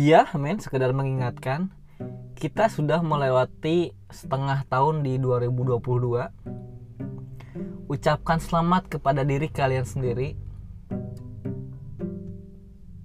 Ya, 0.00 0.24
men, 0.32 0.56
sekedar 0.56 0.96
mengingatkan, 0.96 1.76
kita 2.32 2.72
sudah 2.72 3.04
melewati 3.04 3.92
setengah 4.08 4.64
tahun 4.64 5.04
di 5.04 5.20
2022. 5.20 6.32
Ucapkan 7.84 8.40
selamat 8.40 8.96
kepada 8.96 9.28
diri 9.28 9.52
kalian 9.52 9.84
sendiri. 9.84 10.40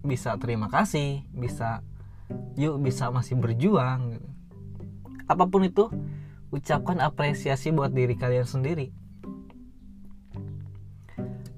Bisa 0.08 0.39
terima 0.39 0.71
kasih, 0.71 1.28
bisa 1.36 1.84
yuk 2.55 2.80
bisa 2.80 3.12
masih 3.12 3.43
berjuang. 3.43 4.23
Apa 5.27 5.52
pun 5.52 5.68
itu, 5.68 5.91
ucapkan 6.48 7.04
apresiasi 7.04 7.75
buat 7.75 7.91
diri 7.91 8.16
kalian 8.16 8.48
sendiri. 8.48 8.96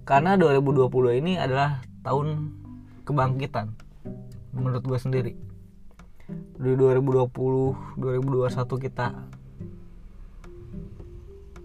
Karena 0.01 0.33
2020 0.33 1.21
ini 1.21 1.37
adalah 1.37 1.85
tahun 2.01 2.57
kebangkitan 3.05 3.86
menurut 4.57 4.83
gue 4.83 4.99
sendiri. 4.99 5.33
Di 6.57 6.71
2020 6.75 7.95
2021 7.95 8.83
kita 8.83 9.07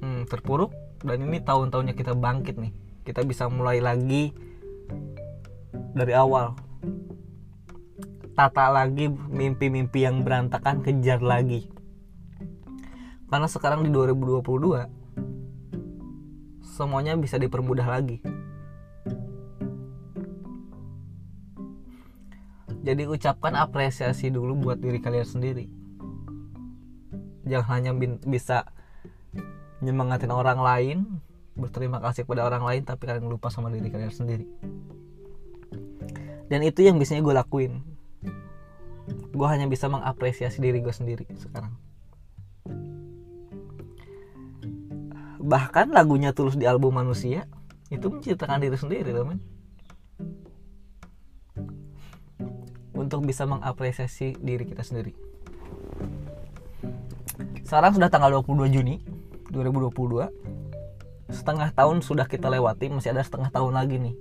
hmm, 0.04 0.22
terpuruk 0.30 0.70
dan 1.02 1.18
ini 1.24 1.42
tahun-tahunnya 1.42 1.96
kita 1.96 2.14
bangkit 2.14 2.60
nih. 2.60 2.72
Kita 3.02 3.26
bisa 3.26 3.50
mulai 3.50 3.82
lagi 3.82 4.30
dari 5.96 6.14
awal. 6.14 6.54
Tata 8.32 8.70
lagi 8.70 9.10
mimpi-mimpi 9.10 10.06
yang 10.06 10.22
berantakan 10.22 10.80
kejar 10.86 11.20
lagi. 11.20 11.68
Karena 13.26 13.48
sekarang 13.48 13.82
di 13.82 13.90
2022 13.90 15.02
semuanya 16.62 17.16
bisa 17.16 17.36
dipermudah 17.36 17.84
lagi 17.84 18.41
Jadi 22.82 23.06
ucapkan 23.06 23.54
apresiasi 23.54 24.34
dulu 24.34 24.58
buat 24.58 24.78
diri 24.82 24.98
kalian 24.98 25.22
sendiri. 25.26 25.70
Jangan 27.46 27.68
hanya 27.78 27.90
bisa 28.26 28.66
nyemangatin 29.82 30.34
orang 30.34 30.58
lain, 30.58 30.98
berterima 31.54 32.02
kasih 32.02 32.26
kepada 32.26 32.42
orang 32.42 32.66
lain, 32.66 32.82
tapi 32.82 33.06
kalian 33.06 33.30
lupa 33.30 33.54
sama 33.54 33.70
diri 33.70 33.86
kalian 33.86 34.10
sendiri. 34.10 34.46
Dan 36.50 36.66
itu 36.66 36.82
yang 36.82 36.98
biasanya 36.98 37.22
gue 37.22 37.34
lakuin. 37.34 37.72
Gue 39.30 39.46
hanya 39.46 39.70
bisa 39.70 39.86
mengapresiasi 39.86 40.58
diri 40.58 40.82
gue 40.82 40.94
sendiri 40.94 41.24
sekarang. 41.38 41.74
Bahkan 45.42 45.90
lagunya 45.90 46.30
tulus 46.34 46.54
di 46.54 46.66
album 46.66 46.98
manusia 46.98 47.46
itu 47.90 48.06
menciptakan 48.10 48.62
diri 48.62 48.78
sendiri 48.78 49.10
teman 49.10 49.42
untuk 53.12 53.28
bisa 53.28 53.44
mengapresiasi 53.44 54.40
diri 54.40 54.64
kita 54.64 54.80
sendiri. 54.80 55.12
Sekarang 57.60 57.92
sudah 57.92 58.08
tanggal 58.08 58.40
22 58.40 58.72
Juni 58.72 59.04
2022. 59.52 60.32
Setengah 61.28 61.68
tahun 61.76 62.00
sudah 62.00 62.24
kita 62.24 62.48
lewati, 62.48 62.88
masih 62.88 63.12
ada 63.12 63.20
setengah 63.20 63.52
tahun 63.52 63.76
lagi 63.76 64.00
nih. 64.00 64.16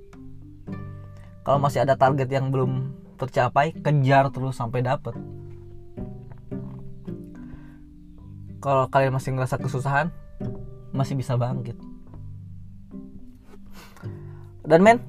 Kalau 1.48 1.64
masih 1.64 1.88
ada 1.88 1.96
target 1.96 2.28
yang 2.28 2.52
belum 2.52 2.92
tercapai, 3.16 3.72
kejar 3.80 4.28
terus 4.28 4.60
sampai 4.60 4.84
dapet. 4.84 5.16
Kalau 8.60 8.92
kalian 8.92 9.16
masih 9.16 9.32
ngerasa 9.40 9.56
kesusahan, 9.56 10.12
masih 10.92 11.16
bisa 11.16 11.40
bangkit. 11.40 11.80
Dan 14.68 14.84
men, 14.84 15.00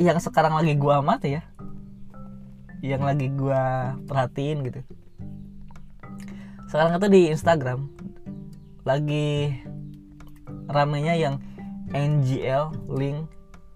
yang 0.00 0.16
sekarang 0.16 0.56
lagi 0.56 0.72
gua 0.80 1.04
amati 1.04 1.36
ya. 1.36 1.42
Yang 2.80 3.02
lagi 3.04 3.26
gua 3.36 3.94
perhatiin 4.08 4.64
gitu. 4.64 4.80
Sekarang 6.72 6.96
itu 6.96 7.08
di 7.12 7.22
Instagram. 7.28 7.92
Lagi 8.88 9.60
ramenya 10.72 11.12
yang 11.12 11.36
NGL 11.92 12.88
link 12.88 13.28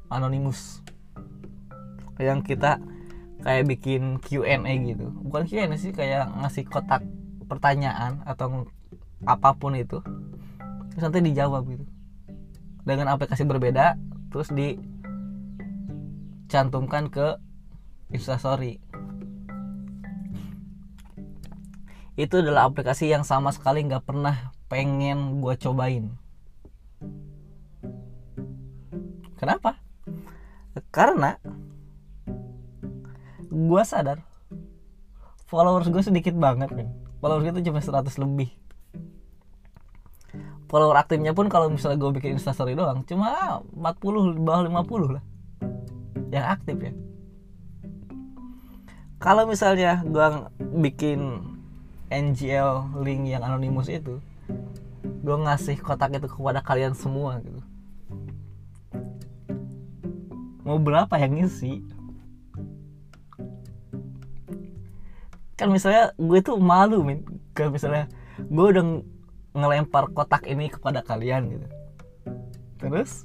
anonymous. 0.08 0.80
Yang 2.16 2.56
kita 2.56 2.80
kayak 3.44 3.68
bikin 3.68 4.16
Q&A 4.24 4.72
gitu. 4.80 5.12
Bukan 5.28 5.44
Q&A 5.44 5.68
sih 5.76 5.92
kayak 5.92 6.32
ngasih 6.40 6.64
kotak 6.64 7.04
pertanyaan 7.44 8.24
atau 8.24 8.64
apa 9.28 9.52
pun 9.52 9.76
itu. 9.76 10.00
Terus 10.96 11.04
nanti 11.04 11.20
dijawab 11.20 11.68
gitu. 11.68 11.84
Dengan 12.88 13.12
aplikasi 13.12 13.44
berbeda 13.44 14.00
terus 14.32 14.48
di 14.48 14.80
cantumkan 16.54 17.10
ke 17.10 17.34
instastory. 18.14 18.78
Itu 22.14 22.46
adalah 22.46 22.70
aplikasi 22.70 23.10
yang 23.10 23.26
sama 23.26 23.50
sekali 23.50 23.82
nggak 23.82 24.06
pernah 24.06 24.54
pengen 24.70 25.42
gue 25.42 25.54
cobain. 25.58 26.14
Kenapa? 29.34 29.82
Karena 30.94 31.34
gue 33.50 33.82
sadar 33.82 34.22
followers 35.50 35.90
gue 35.90 36.02
sedikit 36.02 36.34
banget 36.34 36.74
kan 36.74 36.90
followers 37.22 37.46
gue 37.46 37.52
itu 37.54 37.70
cuma 37.70 37.82
100 37.82 38.14
lebih. 38.22 38.50
Follower 40.66 40.98
aktifnya 40.98 41.30
pun 41.34 41.46
kalau 41.46 41.70
misalnya 41.70 42.02
gue 42.02 42.10
bikin 42.18 42.34
instastory 42.34 42.74
doang 42.74 43.06
cuma 43.06 43.62
40 43.74 44.42
bawah 44.42 44.66
50 44.66 45.14
lah 45.18 45.24
yang 46.34 46.50
aktif 46.50 46.74
ya. 46.82 46.92
Kalau 49.22 49.46
misalnya 49.46 50.02
gue 50.02 50.26
bikin 50.82 51.46
NGL 52.10 53.00
link 53.06 53.30
yang 53.30 53.46
anonimus 53.46 53.86
itu 53.86 54.18
gue 55.24 55.36
ngasih 55.40 55.80
kotak 55.80 56.12
itu 56.12 56.28
kepada 56.28 56.60
kalian 56.60 56.92
semua 56.92 57.40
gitu. 57.40 57.62
Mau 60.66 60.76
berapa 60.76 61.14
yang 61.16 61.40
ngisi? 61.40 61.80
Kan 65.56 65.70
misalnya 65.72 66.12
gue 66.18 66.40
tuh 66.44 66.60
malu 66.60 67.00
min. 67.00 67.24
Kalau 67.56 67.72
misalnya 67.72 68.10
gue 68.36 68.66
udah 68.74 68.84
ngelempar 69.54 70.10
kotak 70.12 70.44
ini 70.50 70.68
kepada 70.68 71.00
kalian 71.00 71.48
gitu. 71.56 71.66
Terus 72.82 73.24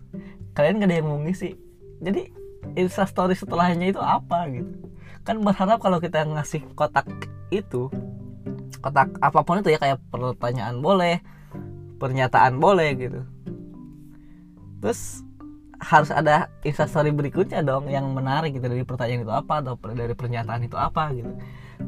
kalian 0.56 0.80
gak 0.80 0.88
ada 0.88 0.96
yang 1.04 1.08
mau 1.12 1.20
ngisi. 1.20 1.60
Jadi 2.00 2.39
instastory 2.80 3.36
setelahnya 3.36 3.92
itu 3.92 4.02
apa 4.02 4.48
gitu. 4.48 4.72
Kan 5.28 5.44
berharap 5.44 5.84
kalau 5.84 6.00
kita 6.00 6.24
ngasih 6.24 6.64
kotak 6.74 7.06
itu 7.52 7.92
kotak 8.80 9.12
apa 9.20 9.40
pun 9.44 9.60
itu 9.60 9.76
ya 9.76 9.80
kayak 9.82 10.00
pertanyaan 10.10 10.80
boleh 10.80 11.20
pernyataan 12.00 12.58
boleh 12.58 12.90
gitu. 12.96 13.22
Terus 14.80 15.28
harus 15.80 16.12
ada 16.12 16.52
instastory 16.64 17.12
berikutnya 17.12 17.64
dong 17.64 17.88
yang 17.88 18.08
menarik 18.12 18.56
gitu 18.56 18.68
dari 18.68 18.84
pertanyaan 18.84 19.24
itu 19.24 19.32
apa 19.32 19.64
atau 19.64 19.76
dari 19.92 20.16
pernyataan 20.16 20.64
itu 20.64 20.76
apa 20.80 21.12
gitu. 21.16 21.32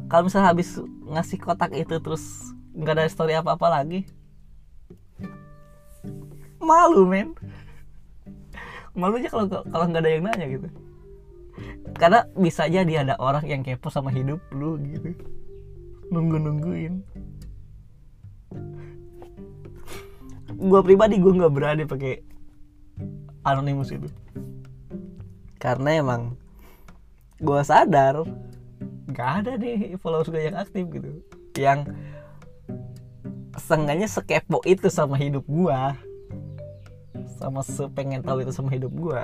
Kalau 0.08 0.28
misalnya 0.28 0.52
habis 0.52 0.80
ngasih 1.08 1.40
kotak 1.40 1.72
itu 1.76 2.00
terus 2.04 2.52
nggak 2.72 2.96
ada 3.00 3.12
story 3.12 3.36
apa 3.36 3.56
apa 3.56 3.68
lagi 3.68 4.08
malu 6.62 7.04
men. 7.04 7.36
Malunya 8.92 9.32
kalau 9.32 9.48
kalau 9.48 9.86
nggak 9.88 10.04
ada 10.04 10.12
yang 10.12 10.24
nanya 10.28 10.48
gitu 10.52 10.68
karena 12.02 12.26
bisa 12.34 12.66
aja 12.66 12.82
dia 12.82 13.06
ada 13.06 13.14
orang 13.22 13.46
yang 13.46 13.62
kepo 13.62 13.94
sama 13.94 14.10
hidup 14.10 14.42
lu 14.50 14.82
gitu. 14.82 15.14
Nunggu 16.10 16.42
nungguin 16.42 16.94
gue 20.62 20.82
pribadi 20.82 21.22
gue 21.22 21.30
nggak 21.30 21.54
berani 21.54 21.86
pakai 21.86 22.26
anonimus 23.46 23.94
itu. 23.94 24.10
Karena 25.62 26.02
emang 26.02 26.34
gue 27.38 27.62
sadar 27.62 28.26
nggak 29.06 29.30
ada 29.46 29.52
deh 29.62 29.94
followers 30.02 30.34
gue 30.34 30.42
yang 30.42 30.58
aktif 30.58 30.90
gitu. 30.90 31.22
Yang 31.54 31.86
sengganya 33.62 34.10
sekepo 34.10 34.66
itu 34.66 34.90
sama 34.90 35.22
hidup 35.22 35.46
gue 35.46 35.80
sama 37.38 37.62
sepengen 37.62 38.26
tahu 38.26 38.42
itu 38.42 38.50
sama 38.50 38.74
hidup 38.74 38.90
gue 38.90 39.22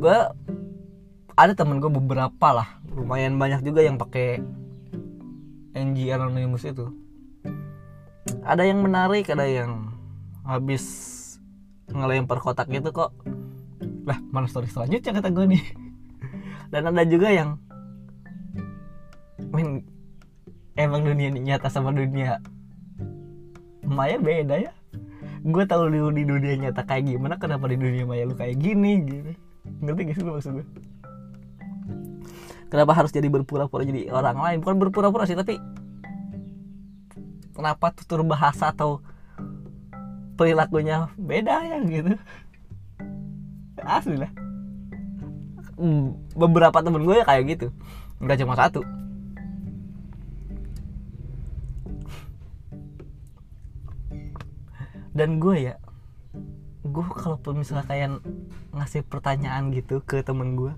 gue 0.00 0.18
ada 1.36 1.52
temen 1.52 1.76
gue 1.76 1.92
beberapa 1.92 2.48
lah. 2.56 2.80
Lumayan 2.96 3.36
banyak 3.36 3.60
juga 3.60 3.84
yang 3.84 4.00
pakai 4.00 4.40
NG 5.76 6.08
Anonymous 6.08 6.64
itu. 6.64 6.88
Ada 8.40 8.64
yang 8.64 8.80
menarik 8.80 9.28
ada 9.28 9.44
yang 9.44 9.92
habis 10.48 10.84
ngelempar 11.92 12.40
kotak 12.40 12.72
gitu 12.72 12.96
kok. 12.96 13.12
Lah 14.08 14.16
mana 14.32 14.48
story 14.48 14.72
selanjutnya 14.72 15.20
kata 15.20 15.28
gue 15.28 15.44
nih. 15.52 15.64
Dan 16.72 16.88
ada 16.88 17.04
juga 17.04 17.28
yang 17.28 17.60
men 19.52 19.84
emang 20.80 21.04
dunia 21.04 21.28
nyata 21.28 21.68
sama 21.68 21.92
dunia 21.92 22.40
maya 23.84 24.16
beda 24.16 24.64
ya. 24.64 24.72
Gue 25.44 25.68
tahu 25.68 25.92
di, 25.92 26.00
di 26.20 26.24
dunia 26.24 26.56
nyata 26.56 26.88
kayak 26.88 27.16
gimana 27.16 27.36
kenapa 27.36 27.68
di 27.68 27.76
dunia 27.76 28.08
maya 28.08 28.24
lu 28.24 28.32
kayak 28.32 28.56
gini 28.56 29.04
gitu 29.04 29.49
ngerti 29.78 30.00
gak 30.10 30.16
sih 30.18 30.24
lu 30.26 30.34
maksud 30.34 30.52
gue 30.58 30.66
kenapa 32.70 32.94
harus 32.94 33.10
jadi 33.10 33.26
berpura-pura 33.26 33.82
jadi 33.82 34.08
orang 34.14 34.38
lain? 34.38 34.58
Bukan 34.62 34.78
berpura-pura 34.78 35.26
sih 35.26 35.34
tapi 35.34 35.58
kenapa 37.52 37.92
tutur 37.92 38.22
bahasa 38.22 38.70
atau 38.70 39.02
perilakunya 40.38 41.10
beda 41.18 41.66
ya 41.66 41.76
gitu? 41.84 42.14
Asli 43.82 44.16
lah. 44.16 44.30
Hmm, 45.76 46.16
beberapa 46.38 46.78
temen 46.80 47.04
gue 47.04 47.20
kayak 47.26 47.44
gitu. 47.50 47.66
Nggak 48.22 48.38
cuma 48.46 48.54
satu. 48.56 48.80
Dan 55.10 55.42
gue 55.42 55.68
ya 55.68 55.74
gue 56.90 57.04
kalaupun 57.06 57.62
misalnya 57.62 57.86
kayak 57.86 58.18
ngasih 58.74 59.02
pertanyaan 59.06 59.70
gitu 59.70 60.02
ke 60.02 60.20
temen 60.26 60.58
gue 60.58 60.74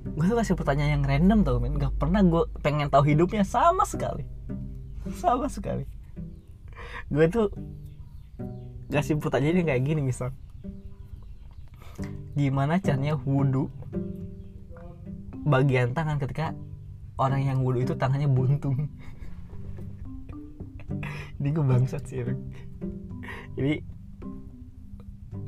gue 0.00 0.26
tuh 0.26 0.36
kasih 0.36 0.56
pertanyaan 0.56 1.00
yang 1.00 1.04
random 1.06 1.40
tau 1.44 1.56
men. 1.60 1.76
Gak 1.80 1.96
pernah 1.96 2.20
gue 2.24 2.44
pengen 2.64 2.88
tahu 2.92 3.04
hidupnya. 3.08 3.44
Sama 3.46 3.84
sekali. 3.88 4.24
Sama 5.16 5.46
sekali. 5.48 5.84
Gue 7.08 7.24
tuh 7.30 7.48
ngasih 8.90 9.20
pertanyaan 9.20 9.64
yang 9.64 9.68
kayak 9.70 9.84
gini 9.86 10.00
misal. 10.04 10.32
Gimana 12.34 12.80
caranya 12.80 13.16
wudhu 13.22 13.68
bagian 15.44 15.96
tangan 15.96 16.20
ketika 16.20 16.52
orang 17.16 17.44
yang 17.44 17.64
wudhu 17.64 17.84
itu 17.84 17.94
tangannya 17.96 18.28
buntung? 18.28 18.76
Ini 21.40 21.48
gue 21.48 21.64
bangsat 21.64 22.04
sih 22.08 22.24
jadi 23.56 23.82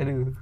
aduh. 0.01 0.33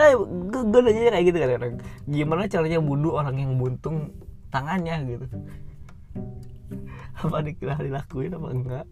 Eh 0.00 0.12
gue, 0.16 0.62
gue 0.70 0.80
nanya 0.80 1.10
kayak 1.12 1.26
gitu 1.28 1.36
kan 1.36 1.50
orang 1.60 1.76
gimana 2.06 2.48
caranya 2.48 2.78
wudhu 2.80 3.10
orang 3.12 3.36
yang 3.36 3.52
buntung 3.58 4.14
tangannya 4.48 4.96
gitu? 5.04 5.26
Apa 7.20 7.44
dikira 7.44 7.76
dilakuin 7.76 8.32
apa 8.32 8.48
enggak? 8.48 8.86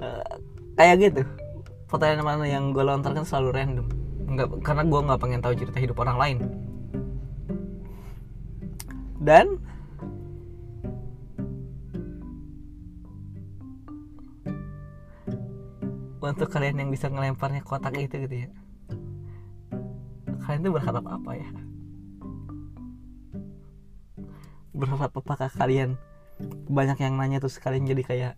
Eh, 0.00 0.34
kayak 0.80 0.96
gitu. 0.98 1.22
Pertanyaan 1.86 2.24
mana 2.24 2.44
yang 2.48 2.72
gue 2.72 2.80
lontarkan 2.80 3.28
selalu 3.28 3.48
random. 3.52 3.86
Nggak 4.30 4.48
karena 4.64 4.82
gue 4.88 5.00
nggak 5.04 5.20
pengen 5.20 5.40
tahu 5.44 5.54
cerita 5.54 5.78
hidup 5.78 6.00
orang 6.00 6.16
lain. 6.16 6.38
Dan 9.20 9.59
untuk 16.30 16.46
kalian 16.46 16.78
yang 16.78 16.90
bisa 16.94 17.10
ngelemparnya 17.10 17.66
kotak 17.66 17.98
itu 17.98 18.22
gitu 18.22 18.46
ya? 18.46 18.50
Kalian 20.46 20.62
tuh 20.62 20.74
berharap 20.78 21.04
apa 21.10 21.30
ya? 21.34 21.50
Berharap 24.70 25.12
apakah 25.18 25.50
kalian 25.50 25.98
banyak 26.70 27.02
yang 27.02 27.18
nanya 27.18 27.42
terus 27.42 27.58
kalian 27.58 27.90
jadi 27.90 28.02
kayak 28.06 28.34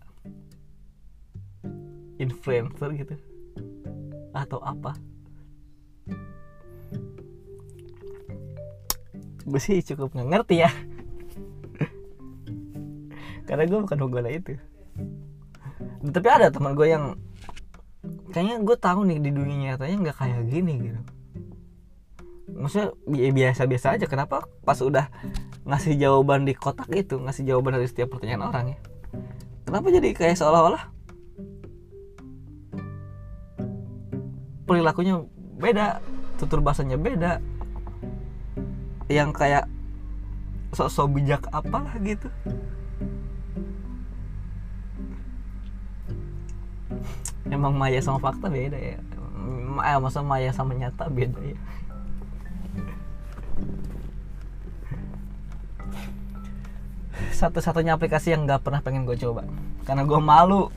influencer 2.17 2.89
gitu? 2.97 3.15
Atau 4.33 4.57
apa? 4.65 4.97
Gue 9.45 9.61
sih 9.61 9.85
cukup 9.85 10.17
nggak 10.17 10.29
ngerti 10.33 10.55
ya. 10.65 10.71
Karena 13.47 13.69
gue 13.69 13.79
bukan 13.85 13.99
pengguna 14.01 14.33
itu. 14.33 14.57
Tapi 16.03 16.27
ada 16.27 16.51
teman 16.51 16.75
gue 16.75 16.87
yang 16.89 17.15
kayaknya 18.33 18.65
gue 18.65 18.77
tahu 18.81 19.05
nih 19.05 19.21
di 19.21 19.29
dunia 19.29 19.57
nyatanya 19.77 19.97
nggak 20.09 20.17
kayak 20.17 20.41
gini 20.49 20.73
gitu. 20.89 21.01
Maksudnya 22.53 22.89
bi- 23.05 23.33
biasa-biasa 23.33 23.87
aja 23.93 24.05
kenapa 24.09 24.49
pas 24.65 24.77
udah 24.81 25.07
ngasih 25.69 25.95
jawaban 26.01 26.43
di 26.49 26.57
kotak 26.57 26.89
itu 26.91 27.21
ngasih 27.21 27.45
jawaban 27.45 27.77
dari 27.77 27.85
setiap 27.85 28.09
pertanyaan 28.17 28.49
orang 28.49 28.65
ya? 28.73 28.77
Kenapa 29.69 29.87
jadi 29.93 30.09
kayak 30.17 30.35
seolah-olah 30.41 30.83
perilakunya 34.65 35.21
beda 35.61 36.01
tutur 36.41 36.59
bahasanya 36.65 36.97
beda? 36.97 37.37
Yang 39.13 39.29
kayak 39.37 39.65
sok-sok 40.73 41.21
bijak 41.21 41.45
apalah 41.53 41.93
gitu 42.01 42.33
emang 47.53 47.77
maya 47.77 48.01
sama 48.01 48.17
fakta 48.17 48.49
beda 48.49 48.75
ya. 48.75 48.97
Eh, 49.83 49.97
masa 50.01 50.25
maya 50.25 50.49
sama 50.49 50.73
nyata 50.73 51.05
beda 51.09 51.39
ya. 51.41 51.57
Satu-satunya 57.33 57.93
aplikasi 57.93 58.33
yang 58.33 58.49
nggak 58.49 58.65
pernah 58.65 58.81
pengen 58.81 59.05
gue 59.05 59.17
coba. 59.17 59.45
Karena 59.85 60.03
gue 60.05 60.19
malu. 60.21 60.73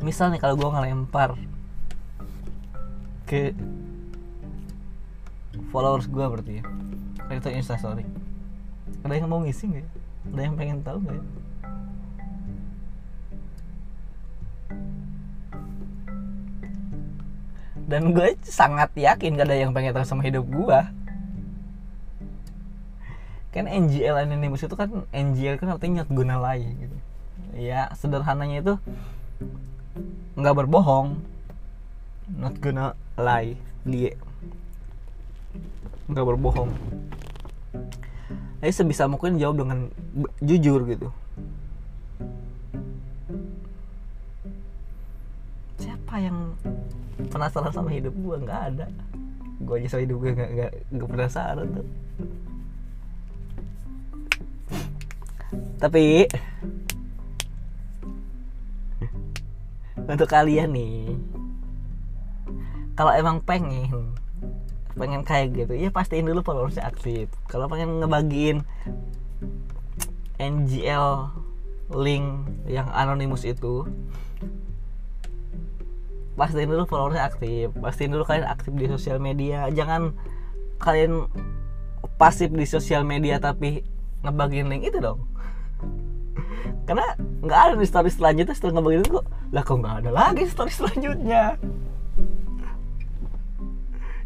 Misal 0.00 0.32
nih 0.32 0.40
kalau 0.40 0.56
gue 0.56 0.68
ngelempar 0.68 1.36
ke 3.24 3.56
followers 5.72 6.06
gue 6.08 6.24
berarti 6.24 6.52
ya. 6.60 6.64
Itu 7.32 7.48
instastory. 7.52 8.04
Ada 9.04 9.20
yang 9.20 9.28
mau 9.28 9.40
ngisi 9.40 9.68
nggak 9.68 9.84
ya? 9.84 9.88
ada 10.24 10.40
yang 10.40 10.56
pengen 10.56 10.80
tahu 10.80 10.98
nggak 11.04 11.16
ya? 11.20 11.24
Dan 17.84 18.16
gue 18.16 18.36
sangat 18.44 18.90
yakin 18.96 19.36
gak 19.36 19.48
ada 19.48 19.56
yang 19.60 19.72
pengen 19.76 19.92
tahu 19.92 20.06
sama 20.08 20.24
hidup 20.24 20.44
gue 20.48 20.80
kan 23.54 23.70
NGL 23.70 24.26
anonymous 24.26 24.66
itu 24.66 24.74
kan 24.74 25.06
NGL 25.14 25.62
kan 25.62 25.78
artinya 25.78 26.02
not 26.02 26.10
gonna 26.10 26.42
lie 26.42 26.66
gitu. 26.74 26.96
Ya 27.54 27.86
sederhananya 27.94 28.66
itu 28.66 28.74
nggak 30.34 30.58
berbohong. 30.58 31.22
Not 32.34 32.58
gonna 32.58 32.98
lie 33.14 33.54
lie. 33.86 34.18
Nggak 36.10 36.26
berbohong. 36.34 36.74
Jadi 38.58 38.74
sebisa 38.74 39.06
mungkin 39.06 39.38
jawab 39.38 39.62
dengan 39.62 39.86
jujur 40.42 40.82
gitu. 40.90 41.14
Siapa 45.78 46.18
yang 46.18 46.58
penasaran 47.34 47.74
sama 47.74 47.90
hidup 47.90 48.14
gue 48.14 48.36
nggak 48.46 48.60
ada. 48.70 48.86
Gue 49.66 49.82
aja 49.82 49.98
sama 49.98 50.06
hidup 50.06 50.16
gue 50.22 50.30
nggak 50.38 50.50
nggak 50.54 50.72
nggak 50.94 51.08
penasaran 51.10 51.66
tuh. 51.74 51.88
Tapi 55.82 56.30
untuk 60.04 60.28
kalian 60.30 60.70
nih 60.70 61.10
kalau 62.94 63.10
emang 63.10 63.42
pengen 63.42 64.14
pengen 64.94 65.26
kayak 65.26 65.50
gitu 65.58 65.74
ya 65.74 65.90
pastiin 65.90 66.30
dulu 66.30 66.46
followersnya 66.46 66.86
aktif. 66.86 67.26
Kalau 67.50 67.66
pengen 67.66 67.98
ngebagiin 67.98 68.62
NGL 70.38 71.34
link 71.94 72.26
yang 72.70 72.86
anonymous 72.94 73.42
itu 73.42 73.86
pastiin 76.34 76.70
dulu 76.70 76.84
followersnya 76.86 77.24
aktif. 77.26 77.70
Pastiin 77.78 78.10
dulu 78.12 78.26
kalian 78.26 78.46
aktif 78.46 78.72
di 78.74 78.86
sosial 78.90 79.18
media. 79.18 79.70
Jangan 79.70 80.14
kalian 80.82 81.30
pasif 82.20 82.52
di 82.52 82.66
sosial 82.68 83.02
media 83.02 83.40
tapi 83.40 83.82
ngebagiin 84.22 84.68
link 84.68 84.86
itu 84.86 84.98
dong. 85.00 85.24
Karena 86.86 87.16
nggak 87.40 87.60
ada 87.70 87.74
di 87.78 87.86
story 87.86 88.10
selanjutnya 88.12 88.54
setelah 88.54 88.80
ngebagiin 88.80 89.02
itu 89.02 89.10
kok. 89.22 89.26
Lah 89.54 89.62
kok 89.62 89.76
nggak 89.78 89.96
ada 90.04 90.10
lagi 90.10 90.44
story 90.46 90.72
selanjutnya? 90.72 91.42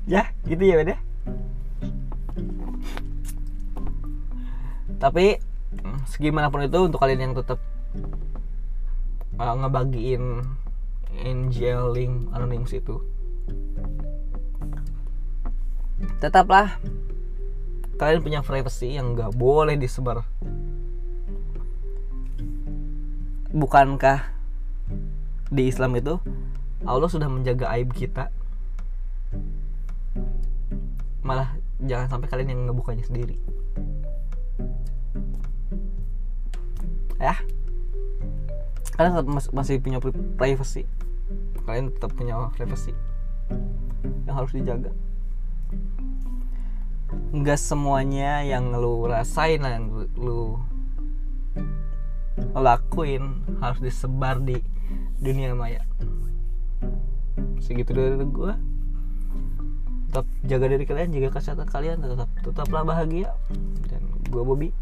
Ya 0.08 0.24
gitu 0.48 0.64
ya 0.64 0.80
beda 0.80 0.96
tapi 4.98 5.38
mm, 5.78 6.10
segimanapun 6.10 6.66
itu 6.66 6.78
untuk 6.82 6.98
kalian 6.98 7.30
yang 7.30 7.34
tetap 7.38 7.62
uh, 9.38 9.54
ngebagiin 9.54 10.42
NGL 11.16 11.94
link 11.94 12.28
anonymous 12.34 12.76
itu 12.76 13.00
tetaplah. 16.18 16.78
Kalian 17.98 18.22
punya 18.22 18.40
privacy 18.46 18.94
yang 18.94 19.14
nggak 19.18 19.34
boleh 19.34 19.74
disebar. 19.74 20.22
Bukankah 23.50 24.30
di 25.50 25.66
Islam 25.66 25.98
itu 25.98 26.20
Allah 26.86 27.10
sudah 27.10 27.26
menjaga 27.26 27.74
aib 27.74 27.90
kita? 27.90 28.30
Malah 31.26 31.58
jangan 31.82 32.18
sampai 32.18 32.28
kalian 32.30 32.54
yang 32.54 32.60
ngebukanya 32.70 33.02
sendiri. 33.02 33.34
Ya 37.18 37.34
kalian 38.98 39.14
tetap 39.14 39.28
mas- 39.30 39.52
masih 39.54 39.78
punya 39.78 40.02
pri- 40.02 40.34
privacy. 40.34 40.82
Kalian 41.62 41.94
tetap 41.94 42.10
punya 42.18 42.50
privacy. 42.50 42.90
Yang 44.26 44.34
harus 44.34 44.52
dijaga. 44.52 44.90
Nggak 47.30 47.60
semuanya 47.62 48.42
yang 48.42 48.74
lu 48.74 49.06
rasain 49.06 49.62
yang 49.62 50.10
lu 50.18 50.58
lakuin 52.58 53.46
harus 53.62 53.78
disebar 53.78 54.42
di 54.42 54.58
dunia 55.22 55.54
maya. 55.54 55.86
Segitu 57.62 57.94
dari 57.94 58.18
gue 58.18 58.52
tetap 60.08 60.26
jaga 60.42 60.66
diri 60.72 60.84
kalian 60.88 61.14
jaga 61.14 61.38
kesehatan 61.38 61.68
kalian 61.70 62.02
tetap 62.02 62.28
tetaplah 62.42 62.82
bahagia. 62.82 63.30
Dan 63.86 64.02
gue 64.26 64.42
Bobby. 64.42 64.74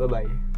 Bye 0.00 0.08
bye 0.08 0.55